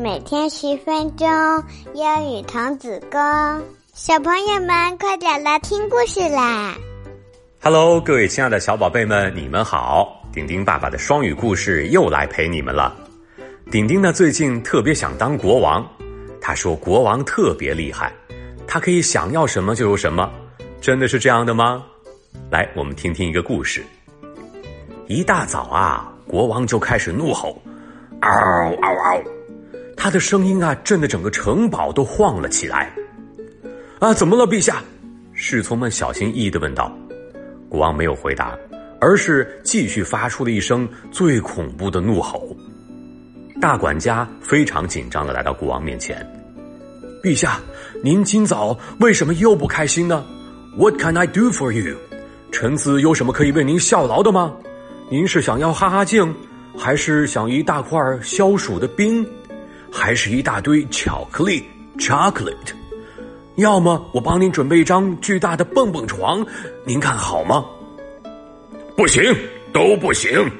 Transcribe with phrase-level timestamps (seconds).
[0.00, 1.28] 每天十分钟，
[1.92, 3.20] 英语童子功。
[3.92, 6.74] 小朋友们，快点来听故事啦
[7.60, 10.24] ！Hello，各位亲爱的小宝贝们，你们好！
[10.32, 12.96] 丁丁爸爸的双语故事又来陪你们了。
[13.70, 15.86] 丁丁呢，最近特别想当国王。
[16.40, 18.10] 他说，国王特别厉害，
[18.66, 20.30] 他可以想要什么就有什么。
[20.80, 21.84] 真的是这样的吗？
[22.50, 23.84] 来，我们听听一个故事。
[25.08, 27.60] 一大早啊，国王就开始怒吼
[28.22, 28.30] ：“嗷
[28.80, 29.22] 嗷嗷！”
[30.02, 32.90] 他的声音啊，震得整个城堡都晃了起来。
[33.98, 34.82] 啊，怎么了，陛下？
[35.34, 36.90] 侍从们小心翼翼的问道。
[37.68, 38.56] 国王没有回答，
[38.98, 42.56] 而是继续发出了一声最恐怖的怒吼。
[43.60, 46.26] 大管家非常紧张的来到国王面前
[47.22, 47.60] ：“陛下，
[48.02, 50.24] 您今早为什么又不开心呢
[50.78, 51.94] ？What can I do for you？
[52.50, 54.54] 臣子有什么可以为您效劳的吗？
[55.10, 56.34] 您是想要哈哈镜，
[56.74, 59.22] 还是想一大块消暑的冰？”
[59.92, 61.64] 还是一大堆巧克力
[61.98, 62.72] ，chocolate。
[63.56, 66.44] 要么我帮您准备一张巨大的蹦蹦床，
[66.84, 67.64] 您看好吗？
[68.96, 69.22] 不行，
[69.72, 70.50] 都不行！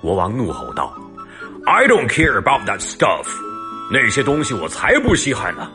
[0.00, 0.92] 国王怒吼道
[1.64, 3.26] ：“I don't care about that stuff，
[3.90, 5.70] 那些东西我才不稀罕呢。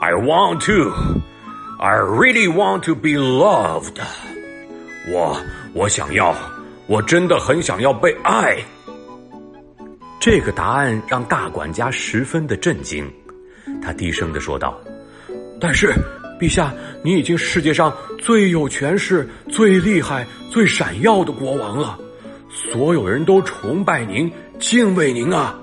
[0.00, 4.00] I want to，I really want to be loved。
[5.10, 5.40] 我
[5.72, 6.36] 我想要，
[6.86, 8.58] 我真的很想要被爱。”
[10.20, 13.06] 这个答案让大管家十分的震惊，
[13.82, 14.80] 他低声的说道
[15.60, 15.92] ：“但是，
[16.40, 21.98] 陛下，你已经世界上最有权势、最厉害、最闪耀的国王了，
[22.48, 25.58] 所有人都崇拜您、敬畏您啊。”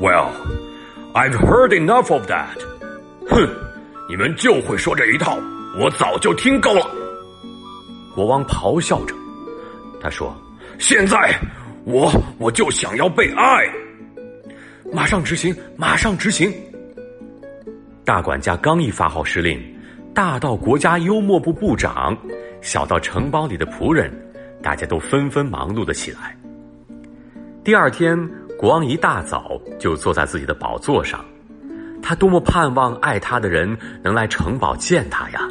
[0.00, 0.30] Well,
[1.12, 2.58] I've heard enough of that。
[3.28, 3.48] 哼，
[4.08, 5.36] 你们就会说这一套，
[5.80, 6.86] 我早就听够了。
[8.14, 9.14] 国王咆哮着，
[10.00, 10.32] 他说
[10.78, 11.36] ：“现在。”
[11.84, 13.64] 我我就想要被爱，
[14.92, 16.52] 马上执行，马上执行。
[18.04, 19.60] 大管家刚一发号施令，
[20.14, 22.16] 大到国家幽默部部长，
[22.60, 24.12] 小到城堡里的仆人，
[24.62, 26.36] 大家都纷纷忙碌了起来。
[27.64, 28.16] 第二天，
[28.56, 31.24] 国王一大早就坐在自己的宝座上，
[32.00, 35.48] 他多么盼望爱他的人能来城堡见他呀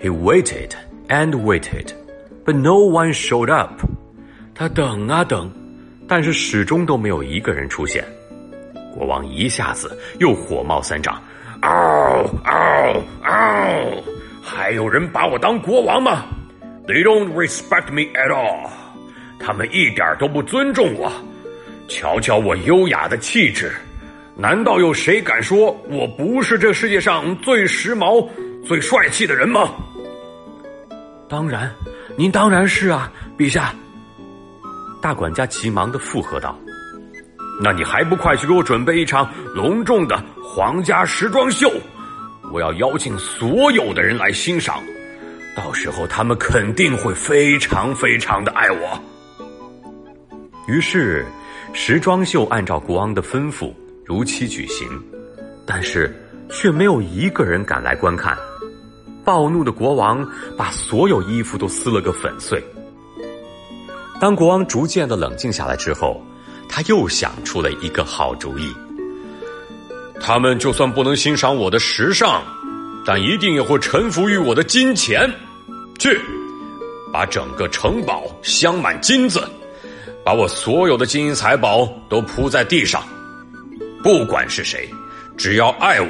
[0.00, 0.72] ！He waited
[1.08, 1.92] and waited,
[2.44, 3.80] but no one showed up.
[4.54, 5.50] 他等啊等，
[6.06, 8.04] 但是始终都没有一个人出现。
[8.94, 11.20] 国王一下子又火冒三丈，
[11.60, 14.02] 嗷嗷嗷！
[14.40, 16.24] 还有人把我当国王吗
[16.86, 18.70] ？They don't respect me at all。
[19.40, 21.10] 他们一点都不尊重我。
[21.88, 23.72] 瞧瞧我优雅的气质，
[24.36, 28.26] 难道有谁敢说我不是这世界上最时髦、
[28.64, 29.74] 最帅气的人吗？
[31.28, 31.70] 当然，
[32.16, 33.74] 您当然是啊，陛下。
[35.04, 36.58] 大管家急忙的附和道
[37.62, 41.70] ：“那你还不快去给我准备一场隆重的皇家时装秀？
[42.50, 44.82] 我要邀请所有的人来欣赏，
[45.54, 48.98] 到时候他们肯定会非常非常的爱我。”
[50.66, 51.26] 于是，
[51.74, 53.74] 时装秀按照国王的吩咐
[54.06, 54.88] 如期举行，
[55.66, 56.16] 但是
[56.48, 58.34] 却没有一个人敢来观看。
[59.22, 60.26] 暴怒的国王
[60.56, 62.64] 把所有衣服都撕了个粉碎。
[64.24, 66.18] 当国王逐渐的冷静下来之后，
[66.66, 68.74] 他又想出了一个好主意。
[70.18, 72.42] 他们就算不能欣赏我的时尚，
[73.04, 75.30] 但一定也会臣服于我的金钱。
[75.98, 76.18] 去，
[77.12, 79.46] 把整个城堡镶满金子，
[80.24, 83.02] 把我所有的金银财宝都铺在地上。
[84.02, 84.88] 不管是谁，
[85.36, 86.08] 只要爱我，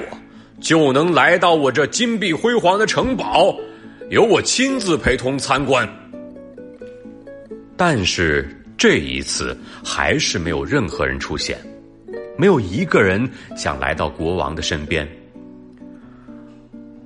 [0.60, 3.52] 就能来到我这金碧辉煌的城堡，
[4.08, 5.84] 由我亲自陪同参观。
[7.86, 11.58] 但是这一次还是没有任何人出现，
[12.34, 15.06] 没有一个人想来到国王的身边。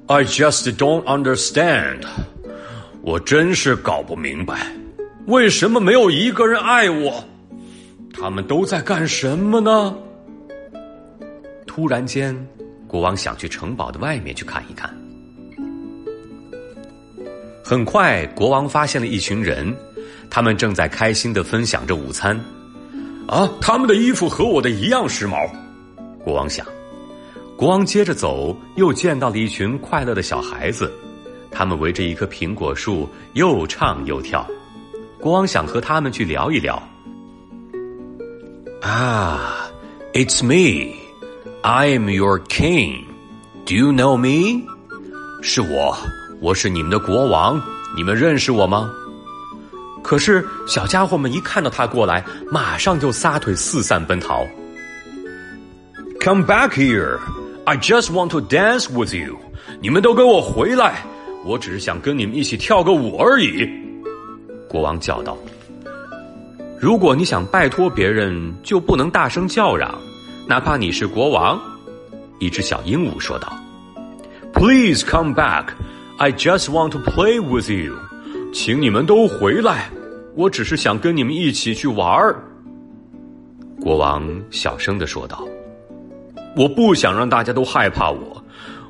[0.06, 2.04] I just don't understand，
[3.02, 4.68] 我真是搞不明白，
[5.26, 7.24] 为什么没有一个人爱我？
[8.14, 9.96] 他们都在干什么呢？
[11.66, 12.32] 突然间，
[12.86, 14.96] 国王想去城堡的外面去看一看。
[17.64, 19.76] 很快，国王发现了一群人。
[20.30, 22.38] 他们正在开心的分享着午餐，
[23.26, 25.48] 啊，他们的衣服和我的一样时髦。
[26.22, 26.66] 国王想，
[27.56, 30.92] 国王接着走，又见到了一群快乐的小孩子，
[31.50, 34.46] 他们围着一棵苹果树又唱又跳。
[35.18, 36.80] 国王想和他们去聊一聊。
[38.80, 39.68] 啊
[40.12, 40.94] ，It's me,
[41.62, 43.04] I'm your king.
[43.66, 44.64] Do you know me?
[45.42, 45.96] 是我，
[46.40, 47.60] 我是你们的国王，
[47.96, 48.90] 你们认识我吗？
[50.08, 54.46] 可是小家伙们一看到他过来，马上就撒腿四散奔逃。
[56.18, 57.18] come back here.
[57.66, 59.36] I just want to dance with you.
[59.82, 61.04] 你们都给我回来！
[61.44, 63.68] 我只是想跟你们一起跳个舞而已。”
[64.66, 65.36] 国王叫道。
[66.80, 69.94] “如果你想拜托别人，就不能大声叫嚷，
[70.46, 71.60] 哪怕你是国王。”
[72.40, 73.52] 一只小鹦鹉说道。
[74.54, 75.66] “Please come back.
[76.16, 77.94] I just want to play with you.”
[78.54, 79.90] 请你们都回来，
[80.38, 82.40] 我只是想跟你们一起去玩儿。”
[83.82, 85.44] 国王小声的说道。
[86.56, 88.40] “我不想让大家都害怕我，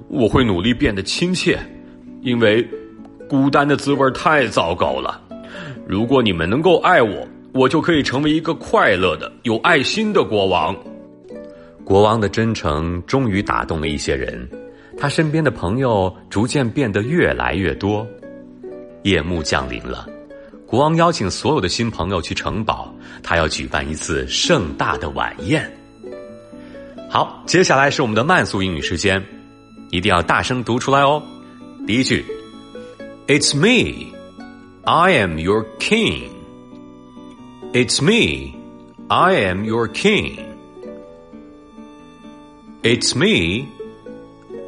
[0.08, 1.58] 我会努力变得亲切，
[2.20, 2.62] 因为
[3.30, 5.18] 孤单的滋味太糟糕了。
[5.86, 10.76] 如果你们能够爱我，我就可以成为一个快乐的、有爱心的国王。”
[11.82, 14.46] 国王的真诚终于打动了一些人，
[14.98, 18.06] 他身边的朋友逐渐变得越来越多。
[19.04, 20.06] 夜幕降临了，
[20.68, 25.66] 国王邀请所有的新朋友去城堡，他要举办一次盛大的晚宴。
[27.08, 29.24] 好，接下来是我们的慢速英语时间，
[29.90, 31.22] 一定要大声读出来哦。
[31.86, 32.22] 第一句
[33.28, 34.12] ，It's me,
[34.84, 36.28] I am your king.
[37.72, 38.54] It's me,
[39.08, 40.38] I am your king.
[42.82, 43.68] It's me,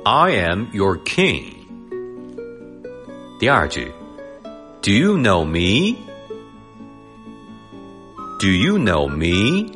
[0.05, 1.45] I am your king.
[3.39, 3.93] 第二句。
[4.82, 5.98] Do you know me?
[8.40, 9.72] Do you know me?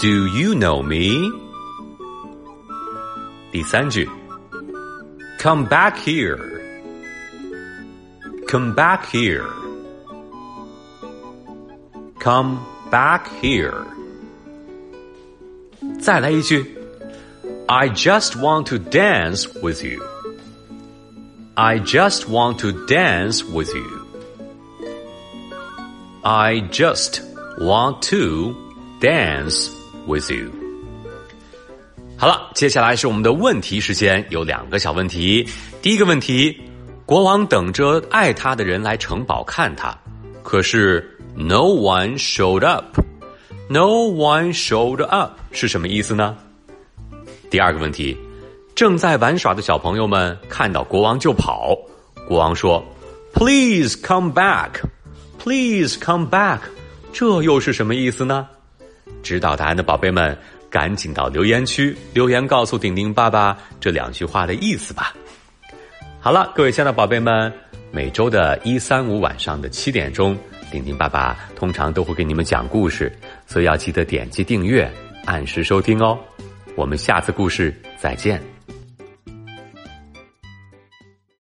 [0.00, 1.32] Do you know me?
[3.50, 4.08] 第三句，
[5.38, 6.38] Come back here.
[8.48, 9.44] Come back here.
[12.20, 12.58] Come
[12.90, 13.84] back here.
[16.00, 16.64] 再来一句，
[17.66, 20.02] I just want to dance with you.
[21.61, 24.07] I just want to dance with you.
[26.23, 27.19] I just
[27.59, 28.55] want to
[29.01, 29.69] dance
[30.07, 30.51] with you.
[32.17, 35.45] 好了，接下来是我们的问题时间，有两个小问题。
[35.81, 36.57] 第一个问题，
[37.05, 39.93] 国王等着爱他的人来城堡看他，
[40.41, 42.97] 可是 no one showed up。
[43.67, 46.37] No one showed up 是什么意思呢？
[47.49, 48.17] 第二个问题。
[48.79, 51.77] 正在玩耍的小朋友们看到国王就跑。
[52.25, 52.81] 国王说
[53.33, 54.69] ：“Please come back,
[55.37, 56.59] please come back。”
[57.11, 58.47] 这又是什么意思呢？
[59.21, 60.37] 知道答案的宝贝们，
[60.69, 65.13] 赶紧到留言区留言告诉丁丁爸爸这两句话的意思吧。
[66.21, 67.51] 好了，各位亲爱的宝贝们，
[67.91, 70.37] 每周的一三五晚上的七点钟，
[70.71, 73.11] 丁丁爸爸通常都会给你们讲故事，
[73.45, 74.89] 所以要记得点击订阅，
[75.25, 76.17] 按时收听哦。
[76.77, 78.41] 我们下次故事再见。